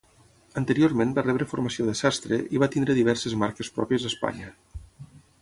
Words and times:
Anteriorment 0.59 1.11
va 1.17 1.23
rebre 1.25 1.47
formació 1.51 1.85
de 1.89 1.93
sastre 1.99 2.41
i 2.57 2.63
va 2.65 2.71
tenir 2.77 2.97
diverses 3.01 3.37
marques 3.45 3.71
pròpies 3.77 4.09
a 4.09 4.13
Espanya. 4.15 4.51